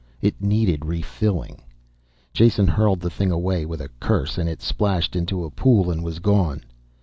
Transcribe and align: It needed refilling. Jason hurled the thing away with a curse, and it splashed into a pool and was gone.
It 0.19 0.41
needed 0.41 0.83
refilling. 0.83 1.61
Jason 2.33 2.65
hurled 2.67 3.01
the 3.01 3.09
thing 3.11 3.31
away 3.31 3.67
with 3.67 3.79
a 3.81 3.89
curse, 3.99 4.39
and 4.39 4.49
it 4.49 4.59
splashed 4.63 5.15
into 5.15 5.45
a 5.45 5.51
pool 5.51 5.91
and 5.91 6.03
was 6.03 6.17
gone. 6.17 6.63